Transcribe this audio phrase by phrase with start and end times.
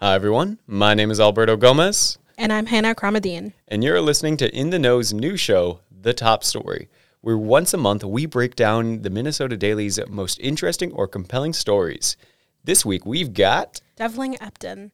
[0.00, 0.58] Hi, everyone.
[0.66, 3.52] My name is Alberto Gomez, And I'm Hannah Kramadine.
[3.66, 6.88] and you're listening to In the Know's new show, The Top Story,
[7.20, 12.16] where once a month we break down the Minnesota Daily's most interesting or compelling stories.
[12.64, 14.92] This week we've got, Devlin Epton.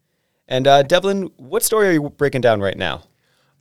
[0.48, 3.02] and uh, Devlin, what story are you breaking down right now?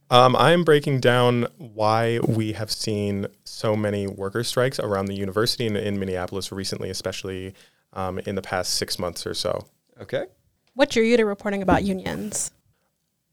[0.10, 5.66] Um, I'm breaking down why we have seen so many worker strikes around the university
[5.66, 7.54] and in Minneapolis recently, especially
[7.94, 9.66] um, in the past six months or so.
[10.00, 10.26] Okay.
[10.76, 12.52] What drew you to reporting about unions?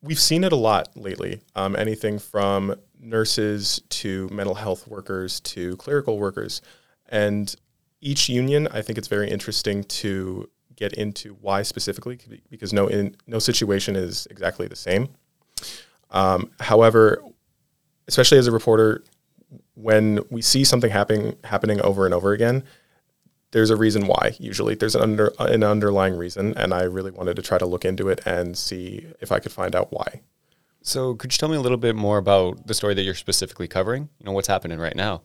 [0.03, 1.41] We've seen it a lot lately.
[1.55, 6.61] Um, anything from nurses to mental health workers to clerical workers.
[7.09, 7.55] And
[8.01, 12.19] each union, I think it's very interesting to get into why specifically,
[12.51, 15.09] because no, in, no situation is exactly the same.
[16.11, 17.23] Um, however,
[18.09, 19.05] especially as a reporter,
[19.75, 22.65] when we see something happening happening over and over again,
[23.53, 24.37] there's a reason why.
[24.39, 27.85] Usually, there's an under an underlying reason, and I really wanted to try to look
[27.85, 30.21] into it and see if I could find out why.
[30.83, 33.69] So, could you tell me a little bit more about the story that you're specifically
[33.69, 34.09] covering?
[34.19, 35.23] You know, what's happening right now?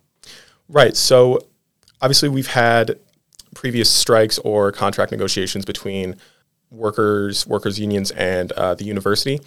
[0.68, 0.98] Right.
[0.98, 1.40] So,
[2.02, 3.00] obviously, we've had
[3.54, 6.16] previous strikes or contract negotiations between
[6.72, 9.40] workers, workers unions, and uh, the university.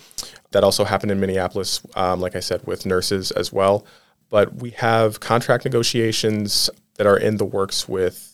[0.53, 3.84] That also happened in Minneapolis, um, like I said, with nurses as well.
[4.31, 8.28] But we have contract negotiations that are in the works with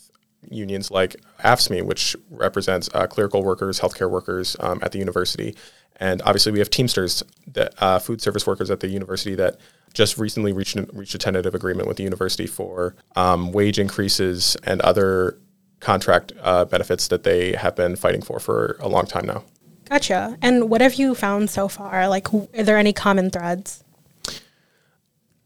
[0.51, 5.55] unions like AFSCME, which represents uh, clerical workers, healthcare workers um, at the university.
[5.97, 9.59] And obviously, we have Teamsters, the uh, food service workers at the university that
[9.93, 14.81] just recently reached, reached a tentative agreement with the university for um, wage increases and
[14.81, 15.39] other
[15.79, 19.45] contract uh, benefits that they have been fighting for for a long time now.
[19.89, 20.37] Gotcha.
[20.43, 22.09] And what have you found so far?
[22.09, 23.85] Like, are there any common threads?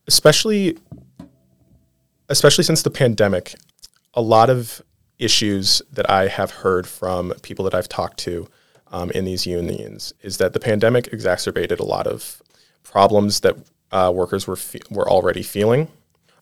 [0.09, 0.77] especially
[2.31, 3.55] especially since the pandemic,
[4.15, 4.83] a lot of
[5.19, 8.49] issues that I have heard from people that I've talked to
[8.91, 12.43] um, in these unions is that the pandemic exacerbated a lot of
[12.83, 13.57] problems that
[13.91, 15.89] uh, workers were fe- were already feeling.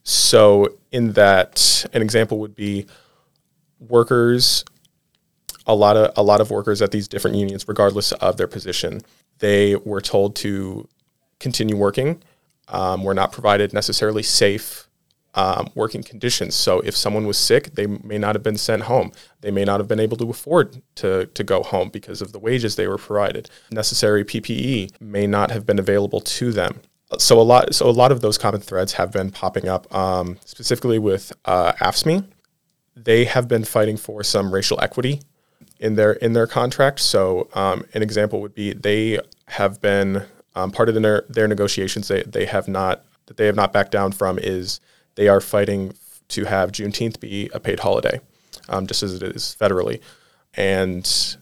[0.03, 2.87] So, in that, an example would be
[3.81, 4.65] workers.
[5.67, 9.01] A lot of a lot of workers at these different unions, regardless of their position,
[9.41, 10.89] they were told to
[11.41, 12.23] continue working
[12.69, 14.86] um, were not provided necessarily safe
[15.37, 16.55] um, working conditions.
[16.55, 19.13] So if someone was sick, they may not have been sent home.
[19.43, 22.39] They may not have been able to afford to, to go home because of the
[22.39, 23.51] wages they were provided.
[23.71, 26.81] Necessary PPE may not have been available to them.
[27.19, 30.39] So a lot, so a lot of those common threads have been popping up, um,
[30.45, 32.27] specifically with uh, AFSCME.
[32.97, 35.21] They have been fighting for some racial equity
[35.79, 37.01] in their in their contract.
[37.01, 40.25] So um, an example would be they have been
[40.55, 43.93] um, part of their, their negotiations they, they have not that they have not backed
[43.93, 44.81] down from is
[45.17, 45.95] they are fighting
[46.29, 48.21] to have Juneteenth be a paid holiday,
[48.69, 50.01] um, just as it is federally.
[50.55, 51.37] And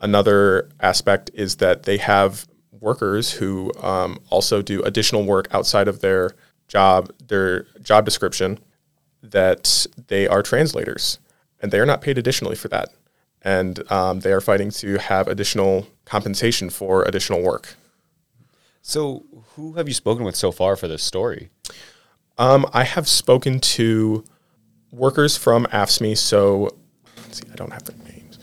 [0.00, 2.46] another aspect is that they have
[2.80, 6.30] workers who um, also do additional work outside of their
[6.68, 8.58] job, their job description,
[9.22, 11.18] that they are translators,
[11.60, 12.90] and they are not paid additionally for that.
[13.42, 17.74] And um, they are fighting to have additional compensation for additional work.
[18.82, 19.24] So,
[19.54, 21.50] who have you spoken with so far for this story?
[22.38, 24.24] Um, I have spoken to
[24.92, 26.16] workers from AFSCME.
[26.18, 26.76] So,
[27.16, 28.38] let's see, I don't have their names.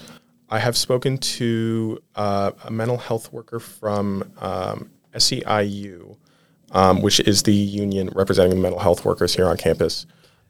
[0.50, 6.18] I have spoken to uh, a mental health worker from um, SEIU,
[6.72, 10.06] um, which is the union representing mental health workers here on campus.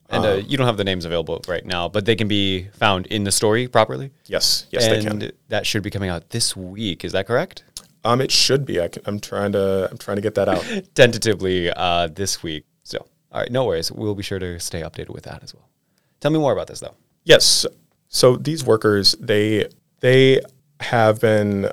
[0.09, 3.07] And uh, you don't have the names available right now, but they can be found
[3.07, 4.11] in the story properly.
[4.25, 5.37] Yes, yes, and they can.
[5.47, 7.03] that should be coming out this week.
[7.03, 7.63] Is that correct?
[8.03, 8.81] Um, it should be.
[8.81, 9.87] I am trying to.
[9.89, 10.65] I'm trying to get that out.
[10.95, 12.65] Tentatively uh, this week.
[13.33, 13.91] All right, no worries.
[13.91, 15.67] We'll be sure to stay updated with that as well.
[16.19, 16.95] Tell me more about this, though.
[17.23, 17.65] Yes.
[18.07, 19.67] So these workers, they
[20.01, 20.41] they
[20.79, 21.71] have been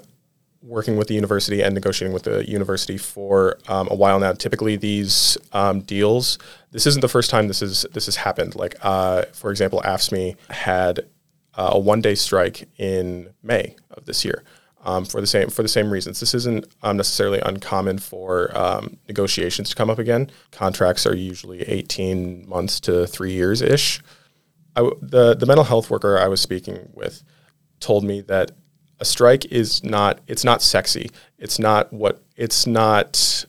[0.63, 4.33] working with the university and negotiating with the university for um, a while now.
[4.33, 6.39] Typically, these um, deals.
[6.71, 8.55] This isn't the first time this is this has happened.
[8.55, 11.01] Like, uh, for example, AFSCME had
[11.55, 14.43] uh, a one day strike in May of this year.
[14.83, 16.21] Um, for the same for the same reasons.
[16.21, 20.31] This isn't um, necessarily uncommon for um, negotiations to come up again.
[20.53, 24.01] Contracts are usually 18 months to three years ish.
[24.75, 27.23] W- the the mental health worker I was speaking with
[27.79, 28.53] told me that
[29.01, 31.11] a strike is not it's not sexy.
[31.39, 33.45] It's not what it's not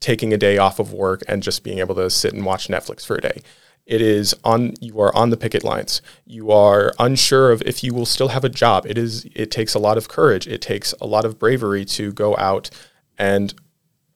[0.00, 3.06] taking a day off of work and just being able to sit and watch Netflix
[3.06, 3.40] for a day.
[3.86, 6.00] It is on you are on the picket lines.
[6.24, 8.86] You are unsure of if you will still have a job.
[8.86, 10.46] It is it takes a lot of courage.
[10.46, 12.70] It takes a lot of bravery to go out
[13.18, 13.52] and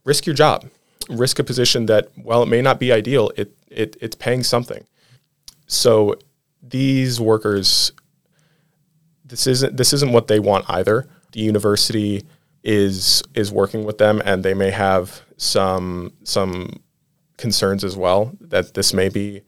[0.05, 0.71] risk your job.
[1.11, 4.87] Risk a position that while it may not be ideal, it, it it's paying something.
[5.67, 6.17] So
[6.63, 7.93] these workers
[9.29, 11.07] this isn't this isn't what they want either.
[11.33, 12.25] The university
[12.65, 16.81] is is working with them, and they may have some some
[17.37, 19.43] concerns as well that this may be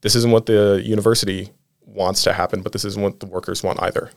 [0.00, 1.50] this isn't what the university
[1.84, 4.10] wants to happen, but this isn't what the workers want either.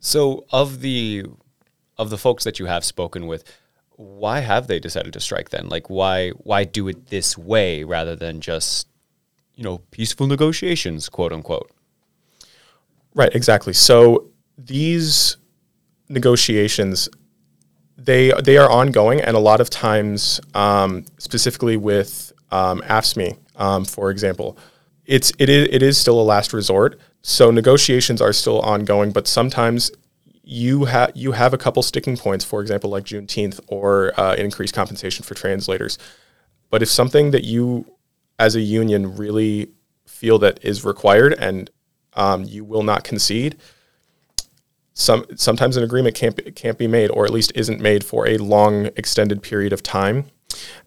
[0.00, 1.24] So of the
[1.98, 3.44] of the folks that you have spoken with,
[3.96, 5.68] why have they decided to strike then?
[5.68, 8.88] Like why why do it this way rather than just
[9.54, 11.70] you know peaceful negotiations, quote unquote?
[13.14, 13.72] Right, exactly.
[13.72, 15.38] So these
[16.08, 17.08] negotiations
[17.96, 23.84] they they are ongoing, and a lot of times, um, specifically with um, AFSCME, um,
[23.84, 24.58] for example,
[25.06, 26.98] it's it is it is still a last resort.
[27.22, 29.90] So negotiations are still ongoing, but sometimes
[30.42, 34.74] you have you have a couple sticking points, for example, like Juneteenth or uh, increased
[34.74, 35.98] compensation for translators.
[36.70, 37.86] But if something that you,
[38.38, 39.70] as a union, really
[40.06, 41.70] feel that is required and
[42.14, 43.56] um, you will not concede,
[44.94, 48.26] some sometimes an agreement can't be, can't be made, or at least isn't made for
[48.26, 50.26] a long extended period of time.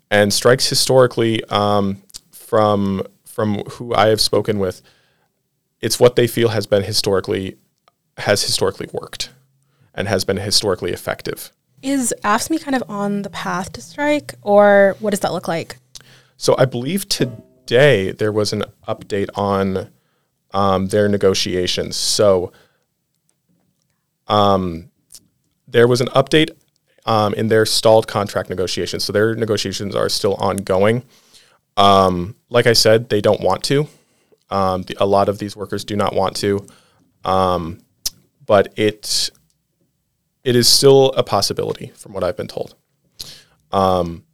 [0.10, 2.01] And strikes historically, um,
[2.31, 3.04] from
[3.40, 4.82] from who I have spoken with,
[5.80, 7.56] it's what they feel has been historically
[8.18, 9.30] has historically worked
[9.96, 11.54] and has been historically effective.
[11.82, 15.78] Is AFSCME kind of on the path to strike, or what does that look like?
[16.36, 19.90] So I believe today there was an update on
[20.52, 21.96] um, their negotiations.
[21.96, 22.52] So
[24.28, 24.92] um,
[25.66, 26.50] there was an update
[27.06, 29.06] um, in their stalled contract negotiations.
[29.06, 31.06] So their negotiations are still ongoing.
[31.80, 33.88] Um, like I said, they don't want to.
[34.50, 36.66] Um, the, a lot of these workers do not want to,
[37.24, 37.80] um,
[38.46, 39.30] but it
[40.44, 42.76] it is still a possibility, from what I've been told.
[43.72, 44.26] Um,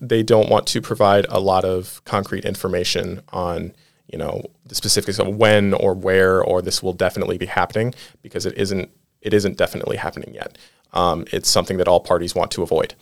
[0.00, 3.72] they don't want to provide a lot of concrete information on
[4.06, 8.46] you know the specifics of when or where or this will definitely be happening because
[8.46, 8.90] it isn't
[9.22, 10.56] it isn't definitely happening yet.
[10.92, 12.94] Um, it's something that all parties want to avoid.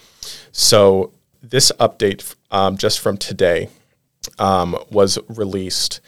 [0.53, 1.13] So
[1.43, 3.69] this update um, just from today
[4.39, 6.01] um, was released,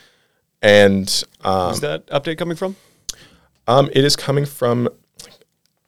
[0.62, 2.76] and um, Where's that update coming from?
[3.66, 4.88] um, it is coming from.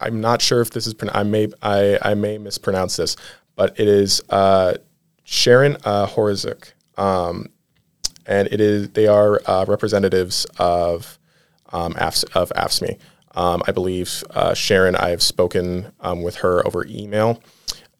[0.01, 0.95] I'm not sure if this is.
[1.13, 3.17] I may I, I may mispronounce this,
[3.55, 4.75] but it is uh,
[5.25, 6.09] Sharon uh,
[6.97, 7.49] um,
[8.27, 11.19] and it is they are uh, representatives of
[11.73, 12.99] um, AFS, of AFSCME.
[13.35, 14.95] Um, I believe uh, Sharon.
[14.97, 17.43] I have spoken um, with her over email,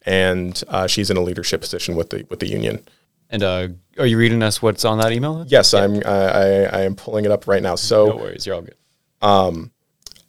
[0.07, 2.85] and uh, she's in a leadership position with the with the union.
[3.31, 3.69] And uh,
[3.99, 5.45] are you reading us what's on that email?
[5.49, 5.97] Yes, I'm.
[6.05, 7.77] I, I, I am pulling it up right now.
[7.77, 9.71] So No worries, you're all good.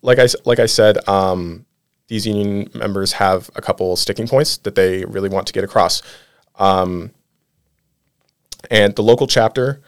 [0.02, 1.66] like I like I said, um,
[2.08, 6.02] these union members have a couple sticking points that they really want to get across.
[6.56, 7.12] Um,
[8.70, 9.82] and the local chapter,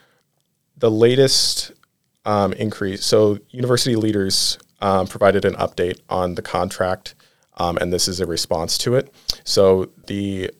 [0.77, 1.71] the latest
[2.25, 3.05] um, increase.
[3.05, 7.15] So university leaders um, provided an update on the contract,
[7.57, 9.13] um, and this is a response to it.
[9.43, 10.51] So the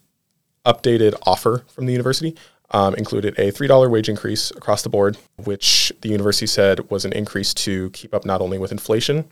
[0.65, 2.36] updated offer from the university
[2.71, 7.13] um, included a $3 wage increase across the board, which the university said was an
[7.13, 9.25] increase to keep up not only with inflation,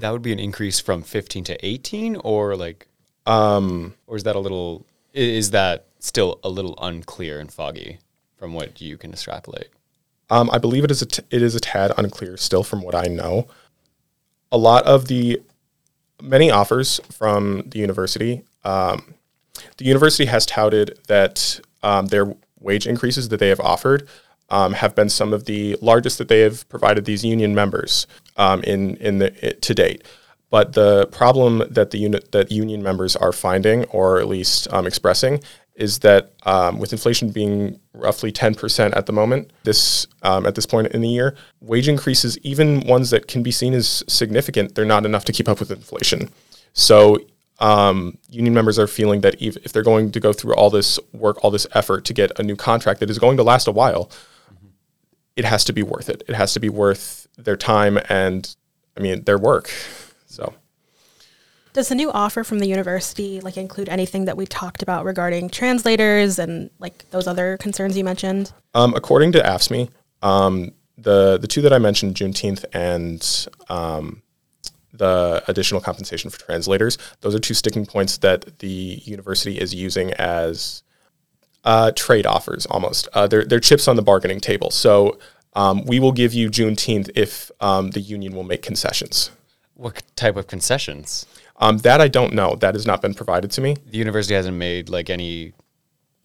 [0.00, 2.88] That would be an increase from 15 to 18 or like
[3.26, 7.98] um or is that a little is that still a little unclear and foggy
[8.36, 9.68] from what you can extrapolate?
[10.28, 12.94] Um, I believe it is a t- it is a tad unclear still from what
[12.94, 13.46] I know.
[14.52, 15.40] A lot of the
[16.22, 19.14] many offers from the university, um,
[19.76, 24.08] the university has touted that um, their wage increases that they have offered
[24.50, 28.06] um, have been some of the largest that they have provided these union members
[28.36, 30.04] um, in in the it, to date.
[30.50, 34.86] But the problem that the unit that union members are finding, or at least um,
[34.86, 35.40] expressing,
[35.76, 40.66] is that um, with inflation being roughly 10% at the moment, this um, at this
[40.66, 44.84] point in the year, wage increases, even ones that can be seen as significant, they're
[44.84, 46.30] not enough to keep up with inflation.
[46.72, 47.18] So
[47.58, 50.98] um, union members are feeling that if, if they're going to go through all this
[51.12, 53.72] work, all this effort to get a new contract that is going to last a
[53.72, 54.10] while,
[55.36, 56.22] it has to be worth it.
[56.26, 58.54] It has to be worth their time and,
[58.96, 59.70] I mean, their work.
[60.26, 60.54] So.
[61.76, 65.50] Does the new offer from the university like include anything that we talked about regarding
[65.50, 68.50] translators and like those other concerns you mentioned?
[68.72, 69.90] Um, according to AFSCME,
[70.22, 74.22] um, the the two that I mentioned, Juneteenth and um,
[74.94, 80.14] the additional compensation for translators, those are two sticking points that the university is using
[80.14, 80.82] as
[81.64, 83.06] uh, trade offers almost.
[83.12, 84.70] Uh, they're, they're chips on the bargaining table.
[84.70, 85.18] So
[85.52, 89.30] um, we will give you Juneteenth if um, the union will make concessions.
[89.76, 91.26] What type of concessions?
[91.58, 92.56] Um, that I don't know.
[92.56, 93.76] That has not been provided to me.
[93.86, 95.52] The university hasn't made like any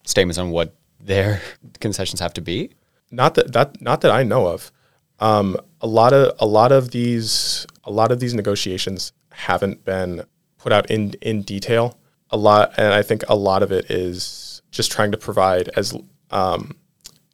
[0.06, 1.42] statements on what their
[1.80, 2.72] concessions have to be.
[3.12, 4.72] Not that that not that I know of.
[5.20, 10.24] Um, a lot of a lot of these a lot of these negotiations haven't been
[10.58, 11.98] put out in in detail.
[12.34, 15.94] A lot, and I think a lot of it is just trying to provide as
[16.32, 16.78] um,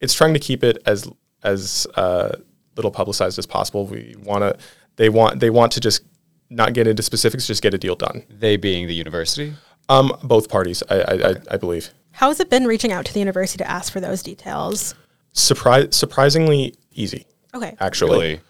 [0.01, 1.07] it's trying to keep it as
[1.43, 2.35] as uh,
[2.75, 3.85] little publicized as possible.
[3.85, 4.57] We want to
[4.97, 6.01] they want they want to just
[6.49, 8.23] not get into specifics, just get a deal done.
[8.29, 9.53] They being the university.
[9.89, 11.89] Um, both parties, I I, I, I believe.
[12.11, 14.95] How has it been reaching out to the university to ask for those details?
[15.33, 17.25] Surprise, surprisingly easy.
[17.53, 17.75] Okay.
[17.79, 18.41] Actually,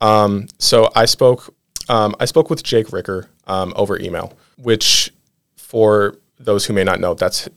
[0.00, 0.48] Really?
[0.58, 1.54] so I spoke
[1.88, 5.12] um, I spoke with Jake Ricker um, over email, which
[5.56, 7.48] for those who may not know, that's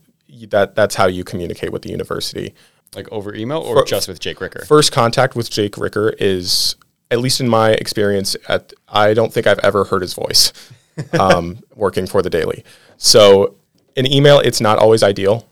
[0.49, 2.53] that that's how you communicate with the university.
[2.95, 4.65] Like over email or For- just with Jake Ricker?
[4.65, 6.75] First contact with Jake Ricker is,
[7.11, 10.53] at least in my experience, at I don't think I've ever heard his voice
[11.19, 12.63] um, working for the Daily.
[12.97, 13.55] So
[13.95, 15.47] in email, it's not always ideal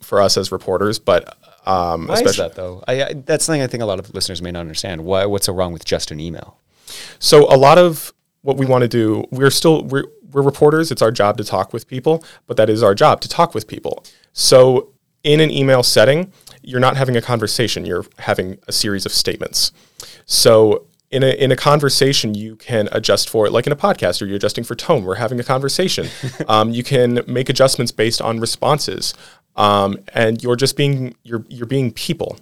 [0.00, 2.84] for us as reporters, but um, Why is especially that though?
[2.86, 5.04] I, I that's something I think a lot of listeners may not understand.
[5.04, 5.26] Why?
[5.26, 6.58] What's so wrong with just an email?
[7.18, 10.90] So a lot of what we want to do, we're still we're we're reporters.
[10.90, 13.68] It's our job to talk with people, but that is our job to talk with
[13.68, 14.04] people.
[14.32, 14.90] So
[15.22, 16.32] in an email setting,
[16.62, 17.84] you're not having a conversation.
[17.86, 19.72] You're having a series of statements.
[20.26, 24.20] So in a in a conversation, you can adjust for it, like in a podcast,
[24.20, 25.04] or you're adjusting for tone.
[25.04, 26.08] We're having a conversation.
[26.48, 29.14] um, you can make adjustments based on responses,
[29.54, 32.38] um, and you're just being you're you're being people.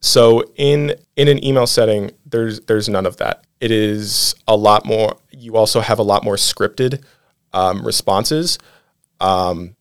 [0.00, 3.44] So in in an email setting, there's there's none of that.
[3.60, 5.16] It is a lot more.
[5.30, 7.04] You also have a lot more scripted
[7.52, 8.58] um, responses.
[9.20, 9.76] Um,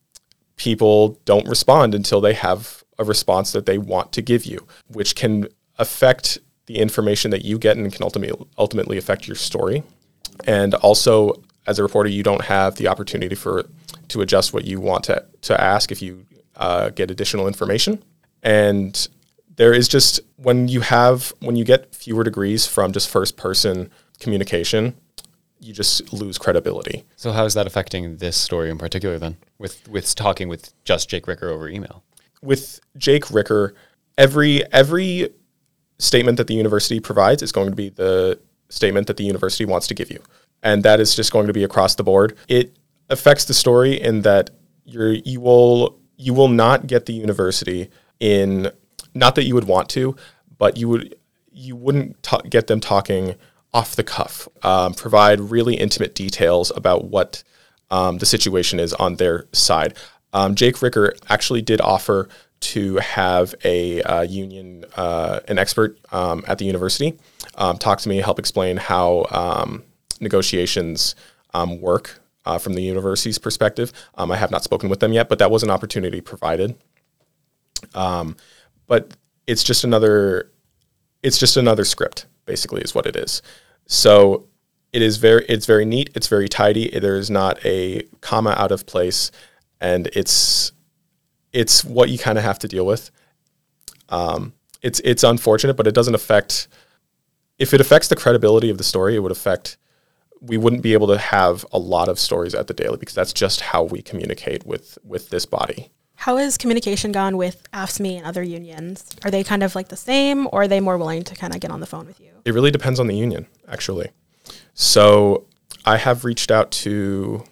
[0.58, 5.15] people don't respond until they have a response that they want to give you, which
[5.15, 6.38] can affect
[6.69, 9.81] the information that you get and can ultimately ultimately affect your story.
[10.45, 13.65] And also, as a reporter, you don't have the opportunity for
[14.09, 18.03] to adjust what you want to to ask if you uh, get additional information.
[18.43, 19.07] And
[19.55, 23.89] there is just when you have when you get fewer degrees from just first person
[24.19, 24.93] communication,
[25.59, 27.03] you just lose credibility.
[27.15, 29.38] So how is that affecting this story in particular then?
[29.57, 32.03] With with talking with just Jake Ricker over email.
[32.43, 33.73] with Jake Ricker,
[34.19, 35.29] every every
[36.00, 38.39] statement that the university provides is going to be the
[38.70, 40.22] statement that the university wants to give you,
[40.63, 42.38] and that is just going to be across the board.
[42.48, 42.75] It
[43.10, 44.50] affects the story in that
[44.86, 47.89] you're you will you will not get the university
[48.20, 48.72] in
[49.13, 50.15] not that you would want to,
[50.58, 51.15] but you would
[51.51, 53.36] you wouldn't get them talking
[53.74, 54.48] off the cuff.
[54.63, 57.44] Um, provide really intimate details about what
[57.91, 59.96] um, the situation is on their side.
[60.34, 66.43] Um, Jake Ricker actually did offer to have a uh, union, uh, an expert um,
[66.47, 67.17] at the university,
[67.55, 69.83] um, talk to me, help explain how um,
[70.19, 71.15] negotiations
[71.53, 73.93] um, work uh, from the university's perspective.
[74.15, 76.75] Um, I have not spoken with them yet, but that was an opportunity provided.
[77.95, 78.35] Um,
[78.87, 79.15] but
[79.47, 80.51] it's just another,
[81.23, 83.41] it's just another script, basically, is what it is.
[83.85, 84.47] So
[84.91, 86.09] it is very, it's very neat.
[86.15, 86.89] It's very tidy.
[86.99, 89.31] There is not a comma out of place,
[89.79, 90.71] and it's,
[91.53, 93.12] it's what you kind of have to deal with.
[94.10, 96.68] Um, it's it's unfortunate, but it doesn't affect.
[97.58, 99.77] If it affects the credibility of the story, it would affect.
[100.41, 103.34] We wouldn't be able to have a lot of stories at the daily because that's
[103.34, 105.91] just how we communicate with with this body.
[106.15, 109.06] How has communication gone with AFSCME and other unions?
[109.24, 111.62] Are they kind of like the same, or are they more willing to kind of
[111.62, 112.32] get on the phone with you?
[112.44, 114.10] It really depends on the union, actually.
[114.74, 115.46] So
[115.86, 117.46] I have reached out to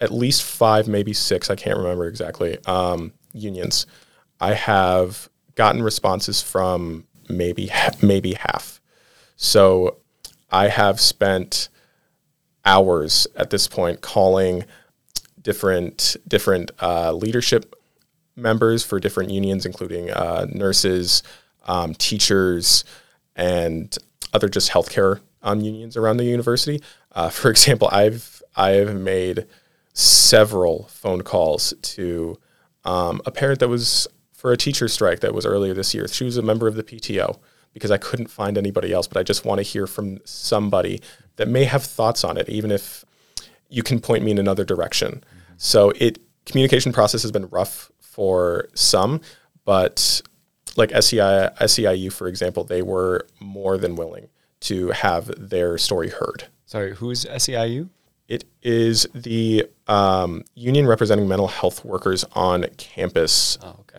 [0.00, 3.86] at least five, maybe six, I can't remember exactly, um, unions.
[4.40, 7.70] I have gotten responses from maybe
[8.02, 8.80] maybe half.
[9.36, 9.98] So
[10.50, 11.68] I have spent
[12.64, 14.64] hours at this point calling
[15.40, 17.74] different different uh, leadership
[18.36, 21.22] members for different unions, including uh, nurses,
[21.66, 22.84] um, teachers,
[23.36, 23.96] and
[24.32, 26.82] other just healthcare um, unions around the university.
[27.12, 29.46] Uh, for example, I've I've made
[29.94, 32.38] several phone calls to
[32.84, 36.06] um, a parent that was for a teacher strike that was earlier this year.
[36.06, 37.38] She was a member of the PTO
[37.72, 41.00] because I couldn't find anybody else, but I just want to hear from somebody
[41.36, 43.04] that may have thoughts on it, even if
[43.68, 45.24] you can point me in another direction.
[45.56, 49.20] So it communication process has been rough for some,
[49.64, 50.20] but
[50.76, 54.28] like SEI, SEIU, for example, they were more than willing
[54.60, 56.44] to have their story heard.
[56.66, 57.88] Sorry, who's SEIU?
[58.28, 63.58] It is the um, union representing mental health workers on campus.
[63.62, 63.98] Oh, okay.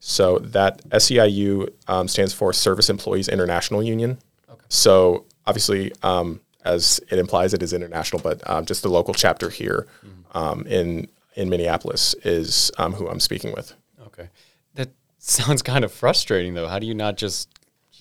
[0.00, 4.18] So that SEIU um, stands for Service Employees International Union.
[4.50, 4.64] Okay.
[4.68, 9.50] So obviously, um, as it implies, it is international, but um, just the local chapter
[9.50, 9.86] here
[10.32, 13.72] um, in in Minneapolis is um, who I'm speaking with.
[14.06, 14.28] Okay.
[14.74, 16.66] That sounds kind of frustrating though.
[16.66, 17.48] How do you not just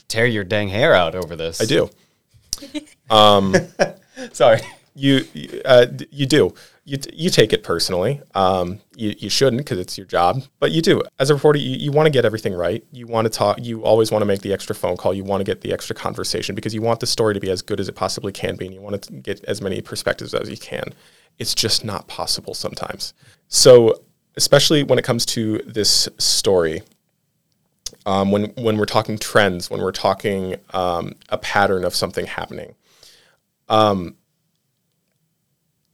[0.10, 1.62] tear your dang hair out over this.
[1.62, 1.90] I do.
[4.34, 4.60] Sorry.
[5.00, 5.26] You
[5.66, 6.54] uh, you do.
[6.84, 8.20] You, you take it personally.
[8.34, 11.04] Um, you, you shouldn't because it's your job, but you do.
[11.20, 12.84] As a reporter, you, you want to get everything right.
[12.92, 13.60] You want to talk.
[13.62, 15.14] You always want to make the extra phone call.
[15.14, 17.62] You want to get the extra conversation because you want the story to be as
[17.62, 20.50] good as it possibly can be, and you want to get as many perspectives as
[20.50, 20.94] you can.
[21.38, 23.14] It's just not possible sometimes.
[23.48, 24.04] So,
[24.36, 26.82] especially when it comes to this story,
[28.06, 32.74] um, when when we're talking trends, when we're talking um, a pattern of something happening,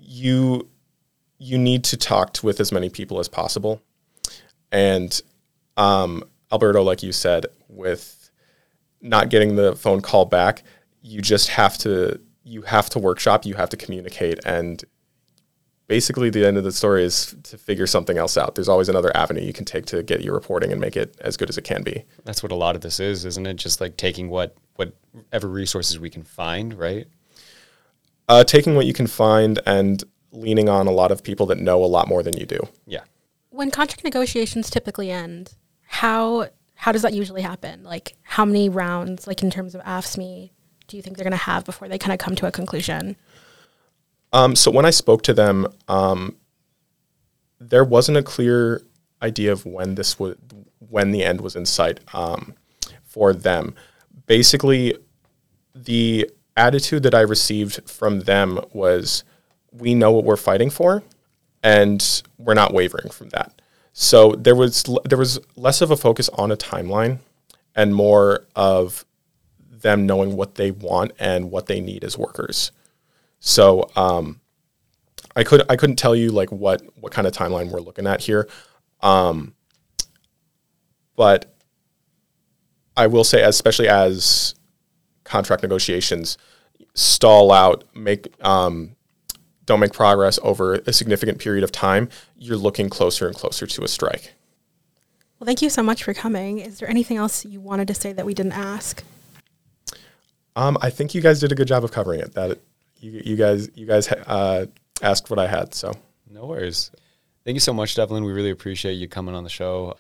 [0.06, 0.68] you
[1.38, 3.82] you need to talk with as many people as possible.
[4.72, 5.22] And
[5.78, 8.30] um, Alberto, like you said, with
[9.02, 10.64] not getting the phone call back,
[11.02, 14.84] you just have to you have to workshop, you have to communicate, and
[15.88, 18.56] basically the end of the story is to figure something else out.
[18.56, 21.38] There's always another avenue you can take to get your reporting and make it as
[21.38, 22.06] good as it can be.
[22.24, 23.56] That's what a lot of this is, isn't it?
[23.56, 27.08] Just like taking what whatever resources we can find, right?
[28.28, 31.84] Uh, taking what you can find and leaning on a lot of people that know
[31.84, 32.60] a lot more than you do.
[32.86, 33.02] Yeah.
[33.50, 35.54] When contract negotiations typically end,
[35.84, 37.84] how how does that usually happen?
[37.84, 40.52] Like how many rounds, like in terms of AFSCME,
[40.88, 43.16] do you think they're going to have before they kind of come to a conclusion?
[44.34, 46.36] Um, so when I spoke to them, um,
[47.60, 48.82] there wasn't a clear
[49.22, 50.38] idea of when this would,
[50.90, 52.54] when the end was in sight um,
[53.04, 53.74] for them.
[54.26, 54.98] Basically,
[55.74, 59.24] the attitude that I received from them was,
[59.72, 61.04] "We know what we're fighting for,
[61.64, 63.62] and we're not wavering from that."
[63.94, 67.20] So there was there was less of a focus on a timeline,
[67.76, 69.06] and more of
[69.70, 72.72] them knowing what they want and what they need as workers.
[73.40, 74.42] So um,
[75.36, 78.22] I could I couldn't tell you like what what kind of timeline we're looking at
[78.22, 78.48] here,
[79.02, 79.54] um,
[81.16, 81.56] but
[82.98, 84.56] I will say, especially as
[85.26, 86.38] contract negotiations
[86.94, 88.96] stall out, make um,
[89.66, 93.84] don't make progress over a significant period of time, you're looking closer and closer to
[93.84, 94.34] a strike.
[95.40, 96.60] Well, thank you so much for coming.
[96.60, 99.04] Is there anything else you wanted to say that we didn't ask?
[100.56, 102.34] Um, I think you guys did a good job of covering it.
[102.34, 102.60] That
[103.02, 104.68] you, you guys you guys uh,
[105.02, 105.92] asked what I had, so
[106.30, 106.92] No worries.
[107.44, 108.24] Thank you so much, Devlin.
[108.24, 109.98] We really appreciate you coming on the show.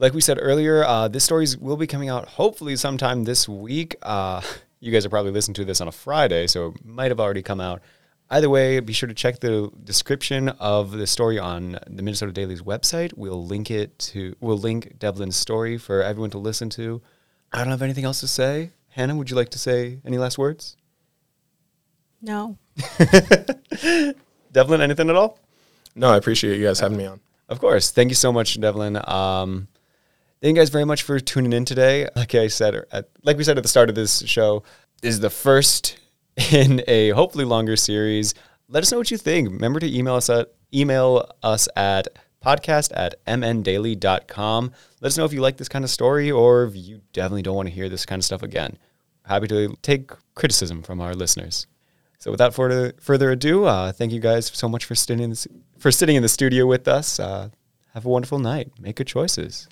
[0.00, 3.96] Like we said earlier, uh, this story will be coming out hopefully sometime this week.
[4.00, 4.40] Uh,
[4.80, 7.42] you guys are probably listening to this on a Friday, so it might have already
[7.42, 7.82] come out.
[8.30, 12.62] Either way, be sure to check the description of the story on the Minnesota Daily's
[12.62, 13.12] website.
[13.14, 14.34] We'll link it to.
[14.40, 17.02] We'll link Devlin's story for everyone to listen to.
[17.52, 18.70] I don't have anything else to say.
[18.88, 20.78] Hannah, would you like to say any last words?
[22.22, 22.56] No.
[24.50, 25.38] Devlin, anything at all?
[25.94, 27.20] no, I appreciate you guys having me on.
[27.50, 27.90] Of course.
[27.90, 28.98] Thank you so much, Devlin.
[29.06, 29.68] Um,
[30.40, 32.08] thank you guys very much for tuning in today.
[32.16, 34.62] Like I said, at, like we said at the start of this show,
[35.02, 35.98] this is the first
[36.52, 38.34] in a hopefully longer series.
[38.68, 39.50] Let us know what you think.
[39.50, 42.08] Remember to email us at email us at
[42.44, 44.72] podcast at mndaily.com.
[45.00, 47.56] Let us know if you like this kind of story or if you definitely don't
[47.56, 48.78] want to hear this kind of stuff again.
[49.26, 51.66] Happy to take criticism from our listeners.
[52.18, 55.46] So without further ado, uh, thank you guys so much for sitting in the,
[55.78, 57.18] for sitting in the studio with us.
[57.18, 57.48] Uh,
[57.94, 58.72] have a wonderful night.
[58.78, 59.68] Make good choices.